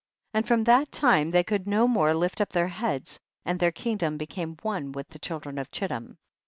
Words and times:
9. 0.33 0.39
And 0.41 0.47
from 0.47 0.63
that 0.63 0.91
time 0.91 1.29
they 1.29 1.43
could 1.43 1.67
no 1.67 1.87
more 1.87 2.15
lift 2.15 2.41
up 2.41 2.49
their 2.53 2.69
heads, 2.69 3.19
and 3.45 3.59
their 3.59 3.71
kingdom 3.71 4.17
became 4.17 4.57
one 4.63 4.91
with 4.93 5.09
the 5.09 5.19
child 5.19 5.45
ren 5.45 5.59
of 5.59 5.69
Chittim. 5.69 6.17